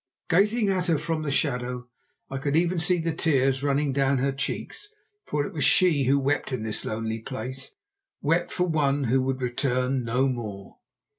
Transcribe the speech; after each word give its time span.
Gazing 0.29 0.69
at 0.69 0.87
her 0.87 0.97
from 0.97 1.21
the 1.21 1.29
shadow, 1.29 1.87
I 2.27 2.39
could 2.39 2.55
even 2.55 2.79
see 2.79 2.97
the 2.97 3.13
tears 3.13 3.61
running 3.61 3.93
down 3.93 4.17
her 4.17 4.31
cheeks, 4.31 4.89
for 5.27 5.45
it 5.45 5.53
was 5.53 5.63
she 5.63 6.05
who 6.05 6.17
wept 6.17 6.51
in 6.51 6.63
this 6.63 6.85
lonely 6.85 7.19
place, 7.19 7.75
wept 8.19 8.49
for 8.51 8.65
one 8.65 9.03
who 9.03 9.21
would 9.21 9.43
return 9.43 10.03
no 10.03 10.27
more. 10.27 10.79